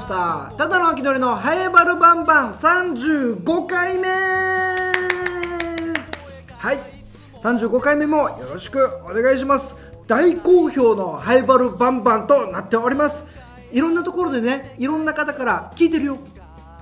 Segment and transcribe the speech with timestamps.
[0.00, 0.52] した。
[0.56, 2.54] ただの秋のりのハエバルバンバン。
[2.54, 4.08] 35回目。
[6.56, 6.78] はい。
[7.42, 9.76] 35回目もよろしくお願いします。
[10.06, 13.24] 大好評のハエバルバンバンとなっております。
[13.72, 16.18] いろんなところでねいろんな方から聞いてるよ。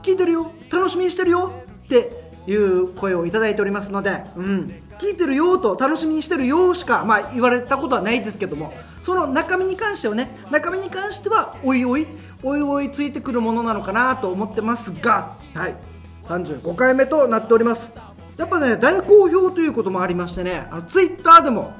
[0.02, 0.52] 聞いてるよ。
[0.70, 1.52] 楽しみにしてるよ。
[1.84, 12.06] っていう声をいただいておりますので、うん、聞いてるよと楽しみにしてるよしか、まあ、言われたことはないですけどもその中身に関してはね中身に関してはおいおい
[12.42, 15.76] おいおいついてくるものなのかなと思ってますが、はい、
[16.24, 17.92] 35回目となっております。
[18.36, 21.72] やっぱね大好評ということもありましてねあのツイッターでも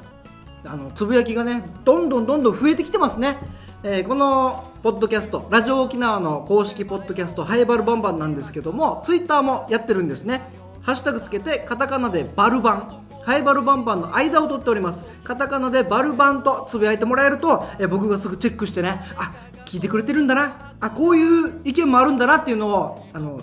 [0.65, 3.37] あのつぶやきがねどんどんどんどん増えてきてますね。
[3.81, 10.41] えー、このポッドキャストラジオ沖縄の公式ポッドキャストハイバルバンバンなんですけどもツイッターもやってるんですね。
[10.81, 13.08] ハッシュタグつけてカタカナでバルバン。
[13.29, 15.03] ハイバルバンバンの間を取っております。
[15.23, 19.35] カタカナでバルバンとつぶやいてもらえると、えー、僕がすぐチェックしてねあ
[19.65, 20.73] 聞いてくれてるんだな。
[20.79, 23.39] あこういう意見もあるんだなっていうのをあの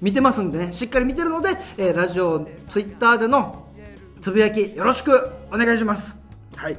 [0.00, 0.72] 見てますんでね。
[0.72, 3.66] しっかり見てるので、えー、ラジオツイッターでの
[4.22, 6.18] つぶやきよろしくお願いします。
[6.54, 6.78] はい。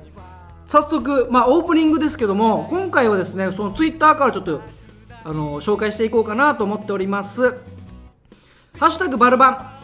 [0.65, 4.61] 早速、まあ、オープニングですけども今回はですねそのツイッターからちょっと
[5.23, 7.51] あの紹介していこうかなと思っております。
[8.79, 9.76] ハッシュタグバルバン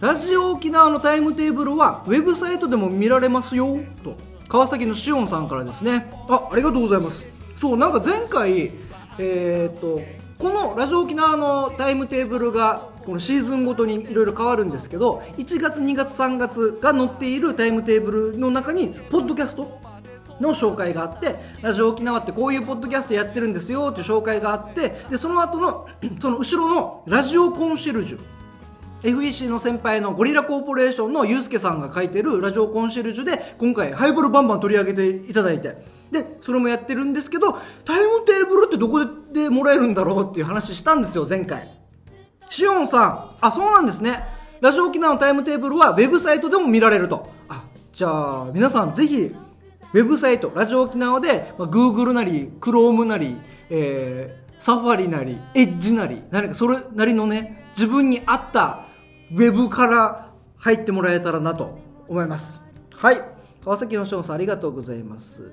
[0.00, 4.16] ラジオ沖縄のタイムテーブルはウェブサイトでも見られますよと。
[4.48, 6.10] 川崎のしおんさんからですね。
[6.26, 7.22] あありがとうございます。
[7.56, 8.72] そうなんか前回
[9.18, 10.00] えー、っと
[10.38, 19.80] このラジオ沖縄のタイムテーブルがこのシーズンごとにいろいろ変わるんですけど1月2月3月が載っているタイムテーブルの中にポッドキャスト
[20.40, 25.86] の紹介があってラジオ沖縄ってこういうポッドキャストやってるんですよっていう紹介があってでその後の
[26.22, 28.39] その後ろのラジオコンシェルジュ
[29.02, 36.00] FEC の先輩のゴリラコーポレーションのユうスケさんが書いてるラジオコンシェルジュで今回ハイボールバンバン取り上げていただいて。
[36.10, 41.70] でそれもやってるんですけどタイムテーブルってどこでもらえるんだろうっていう話したんですよ前回。
[42.48, 43.36] しおんさん。
[43.40, 44.24] あそうなんですね。
[44.60, 47.30] ラジオ沖縄のタイムテーブルはウェブサイトでも見られると。
[47.48, 49.32] あじゃあ皆さんぜひ
[49.92, 53.36] ウェブサイトラジオ沖縄で、まあ、Google なり Chrome なり、
[53.70, 58.89] えー、サファリなりエッジなり何かそれなりのね自分に合った
[59.32, 62.60] ウェブから入ってもらえたらなと思います。
[62.92, 63.22] はい。
[63.64, 65.52] 川崎のしおんさんありがとうございます。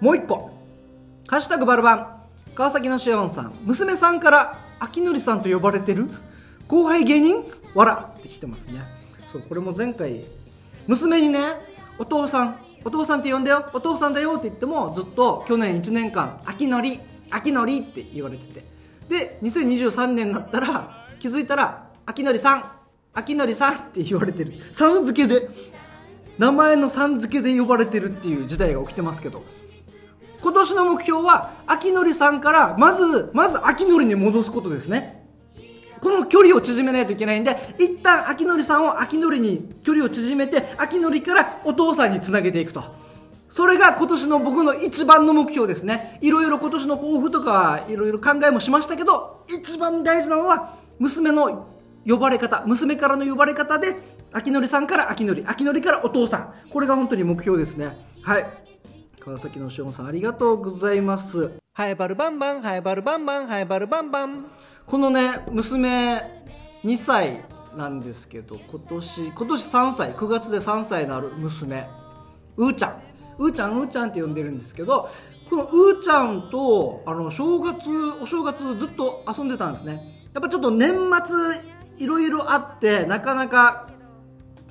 [0.00, 0.50] もう一個
[1.28, 2.06] 「ハッシュタグバルバン」
[2.54, 3.52] 川崎のしおんさん。
[3.64, 6.08] 娘さんから秋典さんと呼ばれてる？
[6.68, 7.44] 後輩芸人？
[7.74, 8.14] わら。
[8.18, 8.80] って来てますね。
[9.30, 10.24] そうこれも前回
[10.86, 11.40] 娘にね
[11.98, 13.66] お父さんお父さんって呼んだよ。
[13.74, 18.64] お父さんだよって言ってもずっと去年1年間秋典秋典って言われてて。
[19.10, 22.64] で2023年になったら気づいたら秋典さん。
[23.14, 23.74] 秋典さん。
[23.74, 24.52] って言われてる。
[24.72, 25.48] さん付けで。
[26.38, 29.44] 名前のさん付けで呼ばれてるっていう時代が起きてますけど。
[30.42, 35.24] 今年の目標は秋のりさんからまずまず秋のりに戻すことですね。
[36.00, 42.82] この距離を縮めないといけないんで一旦秋のりさんを秋のりに距離を縮めて秋のりからお父さんにつなげていくと。
[43.50, 46.18] それが今年の僕の一番の目標ですね。
[46.22, 51.69] いろいろ今年の抱負とかいろいろ考えもしましたけど一番大事なのは娘の
[52.06, 53.96] 呼ばれ方娘からの呼ばれ方で
[54.32, 56.54] 秋のりさんから秋のり秋のりからお父さん。
[56.70, 57.96] これが本当に目標ですね。
[58.22, 58.46] はい。
[59.18, 61.50] 川崎のしおんさんありがとうございます。
[61.74, 64.46] ハエバルバンバンハエバルバンバンハエバルバンバン。
[64.86, 66.22] このね娘
[66.84, 67.44] 2歳
[67.76, 71.86] なんですけど今年今年3歳9月で3歳になる娘。
[72.56, 73.02] うーちゃん。
[73.38, 75.08] うーちゃんうーちゃんって呼んでるんですけど
[75.48, 77.88] このうーちゃんとあの正月
[78.22, 80.28] お正月ずっと遊んでたんですね。
[80.32, 83.88] やっぱちょっと年末いろいろあってなかなか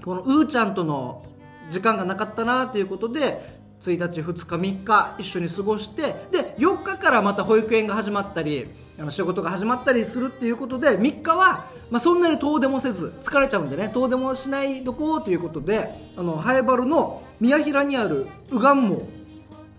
[0.03, 1.23] このうーちゃんとの
[1.69, 8.67] 時間がなかったなということで1日2日3日一緒に過ごしてで4日からまた保育園が始まったり
[8.99, 18.75] あの仕事が始まったりするっていうことで3日は、まあ、そんなに遠出もせず疲れちゃうんでね遠出もしないどこうということであのハエバルの宮平にある右岸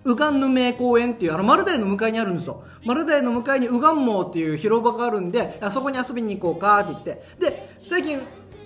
[0.05, 7.23] 門右岸ぬめ公園っていうあの丸台の向かいにあるんですよ丸台の向かいに右岸門っていう広場があるんであそこに遊びに行こうかって言って。
[7.39, 8.21] で最近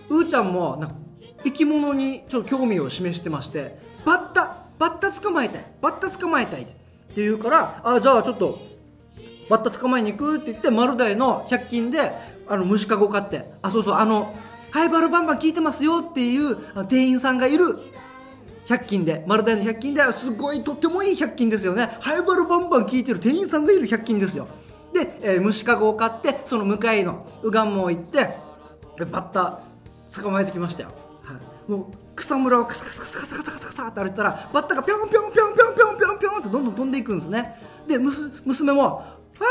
[0.08, 0.96] うーちゃんもなんか
[1.44, 6.74] 生き物にちょっと興味を示してましてバッタバッタ捕まえたいバッタ捕まえたいって
[7.16, 8.58] 言うからあじゃあちょっと
[9.48, 12.12] バッタ捕まえに行くって言って丸大の100均で
[12.48, 14.34] あの虫かご買ってあそうそうあの
[14.70, 16.56] ハイバルバンバン聞いてますよっていう
[16.88, 17.78] 店員さんがいる
[18.66, 21.96] 100均で丸大の100均ですごいとってもいい100均ですよね。
[22.00, 24.48] ハイバルバンバン聞いてる店員さんがいる100均ですよ。
[24.94, 28.30] で、えー、虫かごを買ってその向かいの右岸門行って
[28.98, 29.60] バッタ
[30.22, 30.90] 捕まえてきましたよ、
[31.24, 31.34] は
[31.68, 37.60] い、もう草むらをカサカサカサカサカサカサカサって歩いたらバッタがぴょんぴょんぴょんぴょんぴょんぴょんぴょんってどんどん飛んでいくんですね。
[37.88, 39.02] でむす娘も
[39.40, 39.44] 「ああ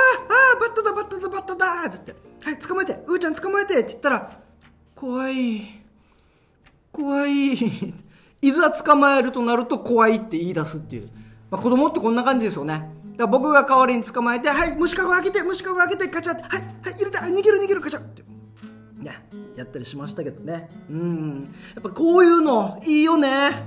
[0.55, 4.39] あバッタだバッタだバッタだって言ってはい捕まえてうーちゃん捕まえてって言ったら
[4.95, 5.83] 怖い
[6.91, 7.93] 怖い
[8.43, 11.09] いざ捕まえるとなると怖いって言い出すっていう、
[11.49, 12.89] まあ、子供ってこんな感じですよね。
[13.13, 18.23] だから僕が代わりに捕まえてはい虫かご開けて虫かご開けてカチャってはいはい入れてあ逃げる逃げるカチャって。
[18.97, 19.23] ね
[19.55, 20.69] やったりしましたけどね。
[20.89, 21.53] うん。
[21.73, 23.63] やっぱこういうのいいよね。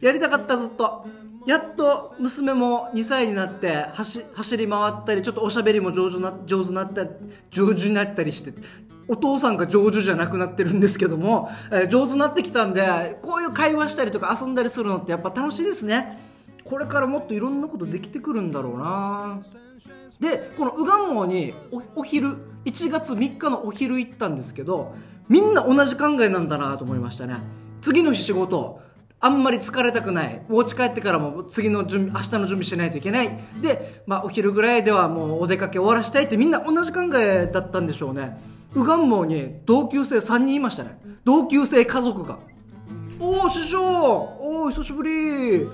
[0.00, 1.04] やりたかったずっと。
[1.46, 7.04] やっと娘も2歳になって走走り回ったりちょっとおしゃべりも上手な上手なった
[7.50, 8.52] 上手になったりして
[9.12, 16.18] お父さんが上手じゃなくなってるんですけども、えー上手になってきたんでこういう会話したりとか遊んだりするのってやっぱ楽しいですね。
[16.64, 19.40] これからもっといろんなことできてくるんだろうな。
[20.18, 24.94] でこのウガンモにおお昼1月3日のお昼行ったんですけど
[25.28, 27.36] みんな同じ考えなんだなと思いましたね。
[27.82, 28.80] 次の日仕事
[29.20, 30.42] あんまり疲れたくない。
[30.48, 33.38] お家帰ってからも次の準備明日の準備しないといけない。
[33.60, 38.40] で、まあ、お昼ぐらいではもうお出かけ終わらしたいってみんな同じ考えだったんでしょうね。
[38.74, 40.98] ウガンモに同級生3人いましたね。
[41.24, 42.38] 同級生家族が。
[43.20, 43.82] おお師匠。
[43.82, 45.68] おお久しぶり。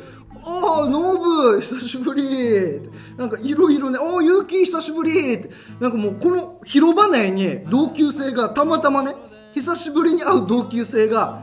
[0.45, 2.81] ああノブ久しぶり。
[3.17, 3.99] なんかいろいろね。
[3.99, 5.35] おおユキ久しぶり。
[5.35, 5.50] って
[5.81, 9.15] なんかもうこの広場内に同級生がたまたまね
[9.55, 11.43] 久しぶりに会う同級生が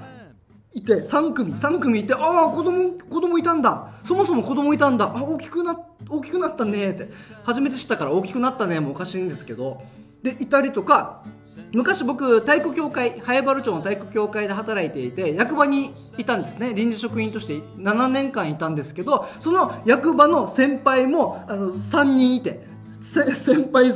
[0.73, 1.53] いて3組。
[1.53, 3.93] 3組いてああ子供子供いたんだ。
[4.03, 5.05] そもそも子供いたんだ。
[5.05, 5.79] あ大きくな
[6.09, 7.09] 大きくなったねって。
[7.43, 9.81] 初めて知ったから大きくなったねもおかしいんですけど。
[10.21, 11.23] でいたりとか
[11.73, 16.73] 昔僕体育協会早原町の体育協会で働いていて役場にいたんですね。
[16.73, 22.61] 臨時職員として7年間いたんですけどその役場の先輩もあの3人いて
[23.01, 23.91] 先輩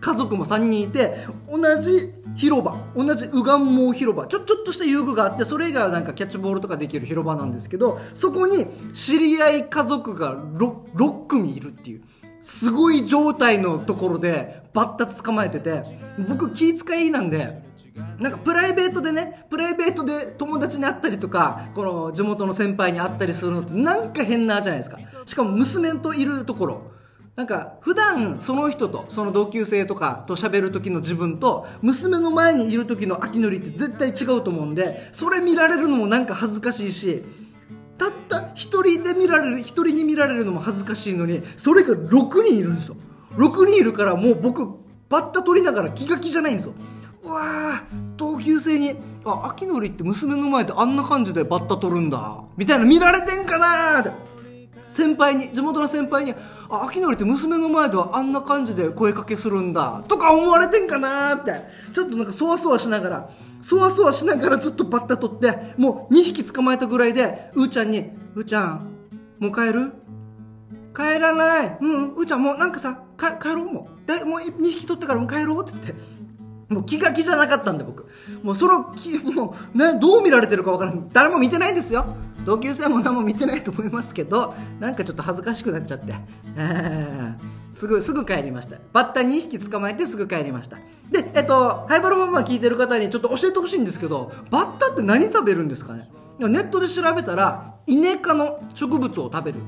[0.00, 3.58] 家族も3人いて同じ広場同じ右岸
[3.92, 12.02] 毛広場ちょちょっとした遊具があってそれ以外はなんかキャッチボールとかできる広場なんですけどそこに知り合い家族が 6, 6組いるっていう。
[12.42, 15.82] すごい状態のところでバッタ捕まえてて
[16.28, 17.62] 僕気遣いなんで
[18.18, 24.98] なんかプライベートでねプライベートで友達に会ったりとかこの地元の先輩に会ったりするのってなんか変なじゃないですか。
[25.26, 26.90] しかも娘といるところ。
[27.36, 37.24] なんか普段その人とその同級生とかと喋る時の自分と娘の前にいる時の秋のりって絶対違うと思うんでそれ見られるのもなんか恥ずかしいし
[38.00, 42.96] たった一人で見られる一人に見られるのも恥ずかしいのにそれが6人いるんですよ。
[43.36, 44.66] 6人いるからもう僕
[45.10, 46.72] バッタ取りながら気が気じゃないんですよ。
[47.22, 54.30] うわー同級生に「あ秋のりって娘の前であんな感じでバッタ取るんだ」みたいな見られてんかなーって。
[54.88, 56.34] 先輩に地元の先輩に
[56.68, 61.52] 「あ秋のりって娘の前ではあんな感じで声かけするんだ」とか思われてんかなーって。
[61.92, 63.30] ちょっとなんかそわそわしながら
[63.62, 68.88] そわそわしながらずっとバッタ取ってもう2匹捕まえたぐらいでうーちゃんに「うーちゃん
[69.38, 69.92] もう帰る?」
[70.96, 71.78] 帰らない。
[71.80, 73.66] うんうーちゃんもうなんかさか帰ろう？
[73.66, 76.20] もうだいもう2匹取ったからもう帰ろうって言って。
[76.70, 78.06] もう気が気じゃなかったんで僕。
[78.44, 81.08] もうその気もう、ね、どう見られてるかわからん。
[81.12, 82.06] 誰も見てないんですよ。
[82.46, 86.14] 同級生も何も見てないと思いますけどなんかちょっと恥ずかしくなっちゃって、
[86.56, 87.59] えー。
[87.74, 88.76] すぐすぐ帰りました。
[88.92, 90.76] バッタ2匹捕まえてすぐ帰りました。
[91.10, 96.10] でえっとハイバルママ聞いてる方にちょっと教えてほしいんですけどバッタって何食べるんですかね？
[96.38, 99.58] ネットで調べたらイネ科の植物を食べる。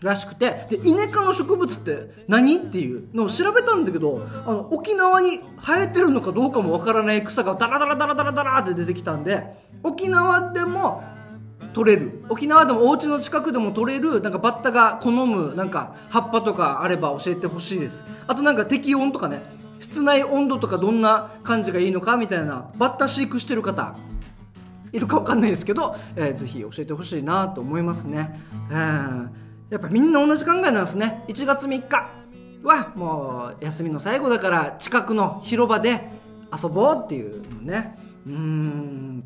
[0.00, 2.56] らしくてでイネ科の植物って何？
[2.56, 9.42] っていうのを調べたんだけどあの沖縄に生えてるのかどうかもわからない草がダラダラダラダラダラって出てきたんで
[9.82, 11.02] 沖縄でも
[11.72, 12.24] 取れる。
[12.28, 18.04] 沖縄でもお家の近くでも取れるなんかバッタが好むなんか葉っぱとかあれば教えてほしいです。
[18.26, 19.42] あとなんか適温とかね。
[19.80, 23.94] 室内温度とかどんな感じがいいのかみたいなバッタ飼育してる方
[24.92, 29.28] いるかわかんないですけど、えーぜひ教えてほしいなと思いますね、えー
[29.70, 31.24] やっぱみんな同じ考えなんですね。
[31.28, 32.08] 1月3日。
[32.62, 36.10] はもう休みの最後だから近くの広場で
[36.52, 37.98] 遊ぼうっていうのね。
[38.26, 39.24] うん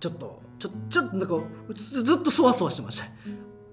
[0.00, 1.34] ちょっとちょちょっとなんか
[1.74, 3.06] ずっとそわそわしてました。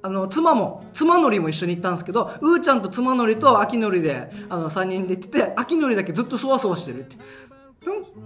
[0.02, 7.18] あの妻も妻のりも一緒に行ったんですけどうーちゃんと妻のりと秋のりであの3人で行ってて秋のりだけずっとそわそわしてるって。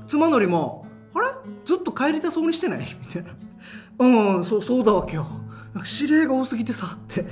[0.08, 1.28] 妻のりも「あれ？
[1.66, 3.32] ずっと帰りたそうにしてない?」みたいな
[4.00, 5.30] 「うんそうそうだわ今日。
[5.74, 7.26] なんか指令が多すぎてさ」って。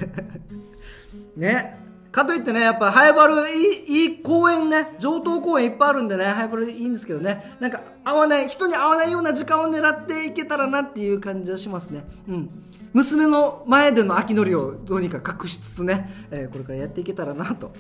[1.36, 1.78] ね。
[2.20, 12.50] かといってねやっぱハイバルいいいい公園ね上等公園いっぱいあるんでねハイバルいいんですけどねなんか合わない人に合わないような時間を狙っていけたらなっていう感じはしますねうん
[12.92, 17.72] 娘の前での秋のりをどうにか隠しつつね、えーこれからやっていけたらなと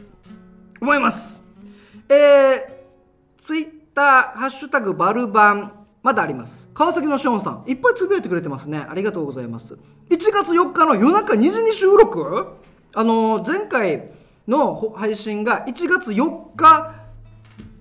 [0.79, 1.41] 思います
[2.11, 6.67] えー、ツイッター、ハッシュタグバルバン、まだあります。
[6.73, 8.83] 川崎のショーンさん、いっぱいつぶやいてくれてますね。
[8.89, 9.75] ありがとうございます。
[10.09, 12.55] 1月4日の夜中2時に収録？
[12.95, 14.09] あの前回
[14.49, 16.95] の配信が1月4日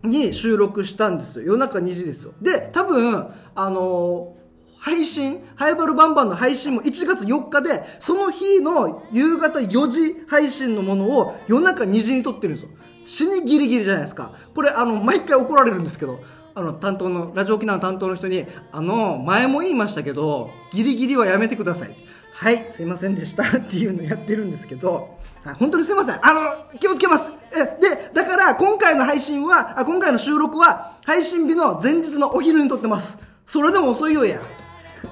[0.04, 1.46] に収録したんですよ。
[1.46, 2.32] 夜中2時ですよ。
[2.40, 4.38] で多分あのー
[4.80, 12.70] 配信ハイバルバンバンの配信も1月4日でその日の夕方4時配信のものを夜中2時に撮ってるんですよ。
[13.04, 14.32] 死にギリギリじゃないですか。
[14.54, 16.20] これあの毎回怒られるんですけど
[16.54, 21.96] あの担当のラジオ沖縄の担当の人にあの前も言いましたけどギリギリはやめてください。
[22.40, 23.42] はいすいませんでした。
[23.58, 26.18] っていうのやってるんですけどはい本当にすいません。
[26.24, 27.32] あの気をつけます。
[27.50, 33.18] えでだから今回の配信はあ今回の収録は配信日の前日のお昼に撮ってます。
[33.44, 34.40] それでも遅いよや。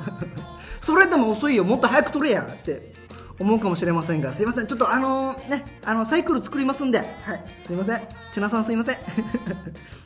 [0.81, 1.65] それでも遅いよ。
[1.65, 2.47] もっと早く撮れや。
[2.49, 2.95] って
[3.41, 4.33] 思うかもしれませんが。
[4.33, 4.69] すいません。
[4.69, 6.99] ちょっとあのねあのサイクル作りますんで。
[6.99, 7.99] はいすいません。
[7.99, 8.97] 千奈さんすいません。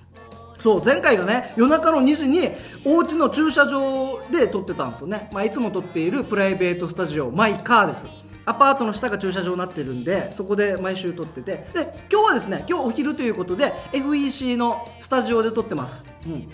[0.61, 2.51] そう前回がね夜中の2時に
[2.85, 8.07] お家の駐車場で撮ってたんですよね、まあ、いつも撮っているプライベートスタジオマイカーです。
[8.47, 11.67] アパートの下が駐車場になってるんでそこで毎週撮ってて。
[11.75, 16.51] で今日はですね今日お昼ということで FEC のスタジオで撮ってます、うん、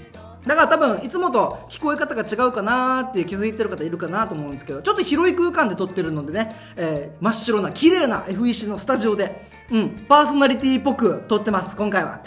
[0.47, 12.21] だから多分いつもと聞こえ方が違うかなーって気づいてる方いるかなと思うんですけどちょっと広い空間で撮ってるのでね、えー真っ白な綺麗な FEC のスタジオで、うん、パーソナリティっぽく撮ってます今回は。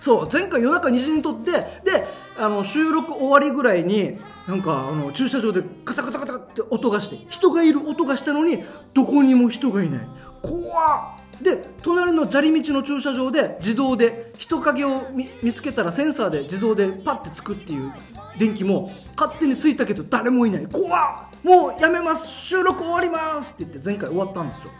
[0.00, 8.62] そう前回夜中2時に撮ってであの収録終わりぐらいになんかあの駐車場でカタカタカタって音がして人がいる音がしたのに
[8.94, 10.00] どこにも人がいない。
[10.42, 11.42] 怖っ。
[11.42, 17.92] で隣の砂利道の駐車場で自動で人影を見見つけたらセンサーで自動でパッてつくっていう
[18.38, 20.66] 電気も勝手についたけど誰もいない。
[20.66, 21.44] 怖っ。
[21.44, 22.26] もうやめます。
[22.28, 23.52] 収録終わります。
[23.52, 24.70] って言って前回終わったんですよ。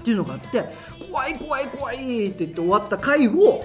[0.00, 0.64] っていうのがあって
[1.10, 3.64] 怖い怖い怖いって言って終わった回を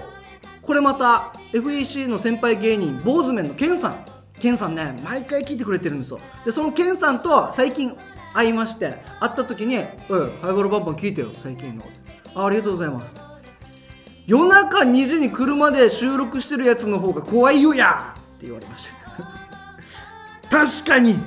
[0.62, 4.04] これまた FEC の先輩芸人坊主面のケンさん。
[4.38, 6.20] ケンさんね毎回聞いてくれてるんですよ。
[6.44, 7.94] でそのケンさんと最近
[8.32, 9.76] 会いまして会った時に
[10.08, 11.84] 「おいハイボールバンバン聞いてよ最近の」
[12.34, 13.14] あありがとうございます。
[14.26, 18.14] 夜中2時に車で収録してるやつの方が怖いよや！
[18.16, 18.88] って言われまし
[20.48, 20.48] た。
[20.48, 21.18] 確かに。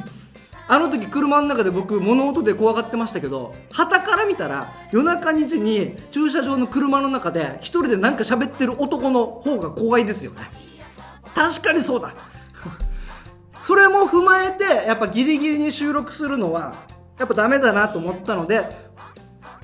[0.68, 10.50] あの時車の中で僕物音で怖がってましたけど旗から見たら夜中2時に駐車場の車の中で一人でなんか喋ってる男の方が怖いですよね。
[11.36, 12.14] 確かにそうだ。
[13.62, 16.76] それも踏まえてやっぱギリギリに収録するのは
[17.18, 18.66] やっぱダメだなと思ったので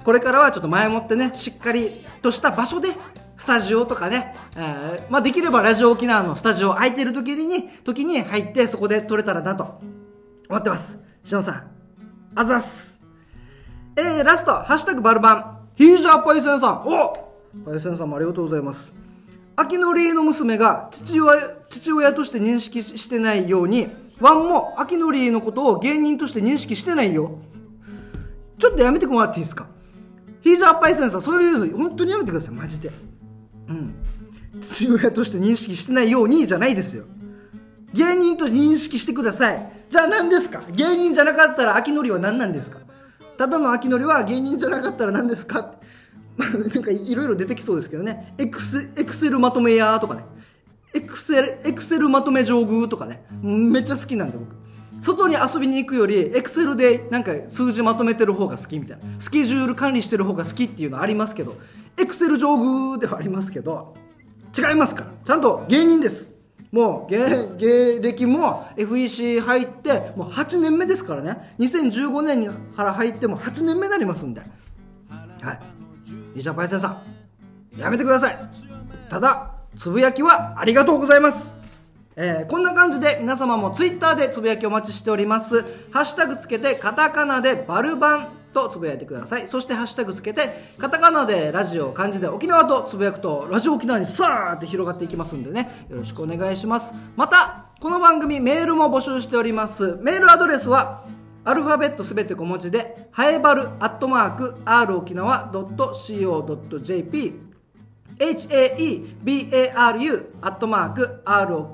[0.03, 2.89] これからはちょっと前もってねしっかりとした場所で
[3.37, 9.79] スタジオとかね、えーまあ、できればラジオ沖縄のスタジオ空いてる時に時に入ってそこで撮れたらなと。
[10.49, 10.99] 思ってます。
[11.23, 11.63] しのさん
[12.35, 12.99] あざっす。
[13.95, 16.87] えー、ラスト「ハッシュタグバルバン」ヒージャーパイセンさん。
[16.87, 17.29] お
[17.63, 18.91] パイセンさんもありがとうございます。
[19.55, 23.89] 秋のりの娘が父親父親として認識してないように
[24.19, 27.37] ワンも秋のりのことを芸人として認識してないよ。
[28.57, 29.67] ちょっとやめてもらっていいですか？
[30.41, 32.55] ヒージャーパイセンさんそういうの本当にやめてください。
[32.55, 32.89] マジで。
[33.67, 33.93] うん。
[34.61, 37.05] 父親として認識してないようにじゃないですよ。
[37.93, 39.71] 芸人と認識してください。
[39.89, 40.61] じゃあ何ですか？
[40.71, 42.79] 芸人じゃなかったら秋のりは何なんですか？
[43.37, 45.59] ただの秋のりは芸人じゃなかったら何ですか？
[45.59, 45.77] って
[46.37, 48.33] まあなんかいろいろ出てきそうですけどね。
[48.37, 50.23] エクセエクセルまとめ屋とかね。
[50.93, 53.23] エクセルエクセルまとめ上宮とかね。
[53.41, 54.55] めっちゃ好きなんで僕。
[55.01, 59.03] 外に遊びに行くよりエクセルでなんか数字まとめてる方が好きみたいな。
[59.19, 61.55] スケジュール管理してる方が好きっていうのありますけど
[61.97, 63.95] エクセル上宮ではありますけど
[64.57, 65.07] 違いますから。
[65.25, 66.31] ちゃんと芸人です。
[66.71, 71.55] もう芸芸歴も FEC 入ってもう8年目ですからね。
[71.59, 74.41] 2015年から入っても8年目になりますんで。
[75.41, 75.59] はい。
[76.35, 77.01] イージャパイセンさ
[77.75, 78.49] んやめてください。
[79.09, 81.55] ただつぶやきはありがとうございます。
[82.15, 85.61] えーこんな感じで皆様もツイッターでつぶやきお待ちしております。
[85.91, 89.47] ハッシュタグつけてカタカナでバルバンとつぶやいてください。
[89.47, 95.85] そしてハッシュタグつけてカタカナでラジオ漢字で沖縄とつぶやくとラジオ沖縄にさーって広がっていきますんでね。
[95.89, 96.93] よろしくお願いします。
[97.15, 99.97] またこの番組メールも募集しております。
[100.01, 101.05] メールアドレスは
[101.45, 107.33] アルファベットすべて小文字でハエバルアットマーク r 沖縄 .co.jp
[108.19, 111.65] haebaru アットマーク r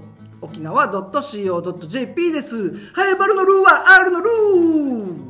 [0.41, 4.29] 沖縄 .co.jp ですハエバルのルーは R のル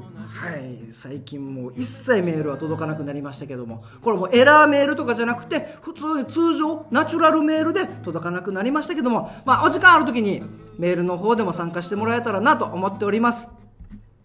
[0.01, 0.04] ー。
[0.35, 0.75] はい。
[0.91, 10.43] 最近もう一切メールは届かなくなりましたけどもこれもエラーメールとかじゃなくて普通に通常ナチュラルメールで届かなくなりましたけどもまあお時間ある時に
[10.77, 13.47] メールの方でも参加してもらえたらなと思っております。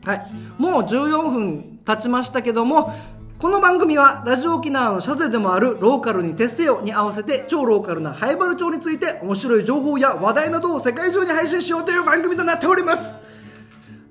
[0.05, 2.95] はい、もう14分経ちましたけども
[3.38, 13.21] この番組はラジオ沖縄の社税でもあるローカルに徹せよに合わせて超ローカルなハイバル町について面白い情報や話題などを世界中に配信しようという番組となっております。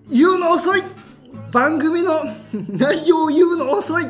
[0.09, 0.83] 言うの遅い。
[1.51, 2.25] 番組の
[2.69, 4.05] 内容を言うの遅い。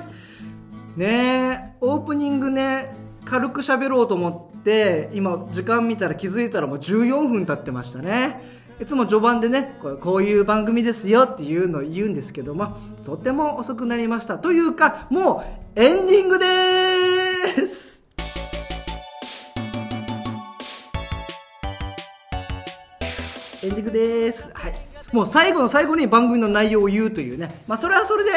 [0.96, 2.94] ねえオープニングね
[3.24, 8.60] 軽く喋ろうと思って今時間見たら気づいたらもう14分経ってましたね。
[8.82, 14.38] いつも序盤でねこうこういう番組ですよっていうのを言うんですけどもとても遅くなりました。
[14.38, 15.44] というかも
[15.76, 16.46] うエンディングで
[17.68, 18.04] す。
[23.62, 24.50] エンディングです。
[24.54, 24.89] はい。
[25.12, 27.64] もう最後の最後に番組の内容を言うというね。
[27.68, 28.32] まあそれはそれで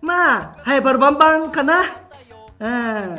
[0.00, 1.84] まあハイバルバンバンかな。
[2.60, 3.18] うん。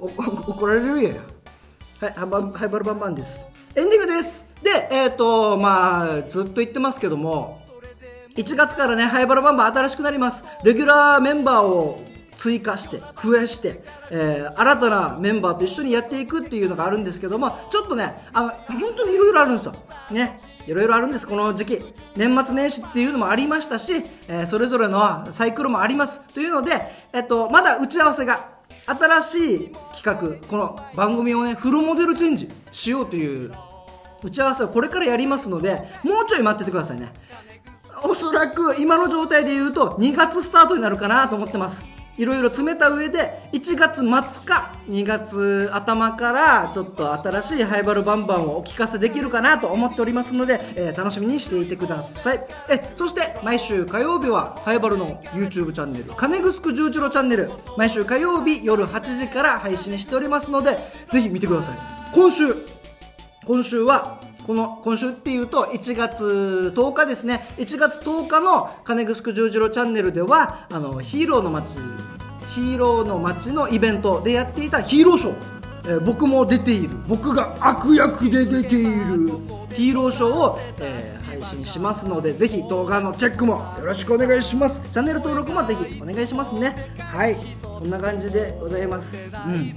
[0.00, 1.14] お怒られるや
[2.00, 3.46] はいハイバルバンバンです。
[3.74, 4.44] エンディングです。
[4.62, 7.60] でえっ、とまあずっと言ってますけども
[8.34, 10.44] 1月からねハイバルバンバン新しくなります。
[10.64, 12.02] レギュラーメンバーを
[12.38, 19.74] 追加して増やして、えー新たなメンバーと一緒にやっていくっていうのがあるんですけどもちょっとねあの本当にいろいろあるんですよ。
[20.10, 20.38] ね。
[20.66, 21.82] いろいろあるんですこの時期。
[22.16, 26.20] 年末年始っていうのもありましたし、えーそれぞれのサイクルもあります。
[26.34, 28.56] というので、えっと、まだ打ち合わせが
[28.86, 33.52] 新しい企画この番組をねフルモデルチェンジしようという
[34.22, 37.12] 打ち合わせをこれからやりますのでもうちょい待っててくださいね。
[38.04, 41.84] おそらく今の状態で言うと2月スタートになるかなと思ってます。
[42.18, 52.40] いろいろ詰めた上で1月末か2月頭からちょっと新しいハイバルバンバンをお聞かせできるかなと思っておりますので、えー楽しみにしていてください。
[52.70, 60.78] えそして毎週火曜日はハイバルの YouTube チャンネル金ぐすく十一郎チャンネル毎週火曜日夜8時から配信しておりますので
[61.12, 61.78] ぜひ見てください。
[62.14, 62.54] 今週
[63.44, 67.48] 今週はこの今週っていうと1月10日ですね。
[67.58, 71.74] 1月10日の金ぐすく十字路チャンネルではあのヒーローの街
[72.54, 75.34] ヒーローの街のイベントでやっていたヒーローショー、
[75.86, 76.90] えー僕も出ている。
[77.08, 79.28] 僕が悪役で出ている。
[79.72, 84.80] ヒーローショーを、えー配信しますのでぜひ動画のチェックもよろしくお願いします。
[84.90, 86.94] チャンネル登録もぜひお願いしますね。
[86.98, 87.36] はい。
[87.78, 89.36] こんな感じでございます。
[89.36, 89.74] うん。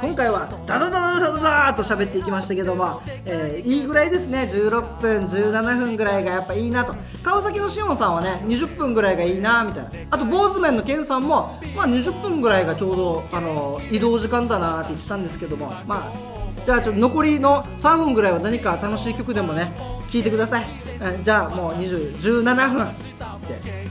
[0.00, 4.48] 今回はダダダダダダダーと喋っていきましたけども、えーいいぐらいですね。
[4.50, 6.94] 16分17分ぐらいがやっぱいいなと。
[7.22, 9.90] 川崎のしおんさんはね20分ぐらいがいいなみたいな。
[10.10, 19.74] あと坊主面のケンさんも、まあ、20分ぐらいがちょうどあの移動時間だなって言ってたんですけどもまあじゃあちょっと残りの3分ぐらいは何か楽しい曲でもね
[20.10, 20.66] 聴いてください、
[21.02, 23.90] うんじゃあもう20 17分って。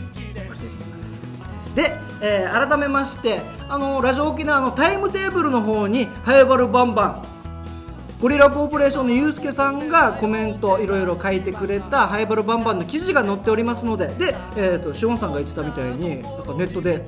[1.75, 7.23] で、えー改めましてあのラジオ沖縄のタイムテーブルの方に「ハイバルバンバン」
[8.21, 17.05] ゴリラコーポレーションのユうスケさんがコメントいろいろ書いてくれたハイバルバンバンの記事が載っておりますのでで、えー、とシオンさんが言ってたみたいになんかネットで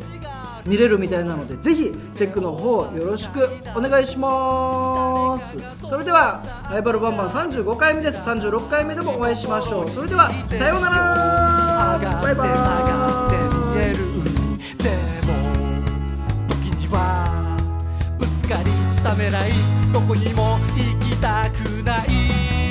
[0.65, 5.58] 見れるみたいなのでぜひチェックの方よろしくお願いします。
[5.89, 8.19] それではハイバルバンバン35回目です。
[8.19, 9.89] 36回目でもお会いしましょう。
[9.89, 12.21] それではさようなら。
[12.21, 13.61] バイバーイ
[18.51, 19.51] かりためらい。
[19.93, 22.70] どこにも行きたくない。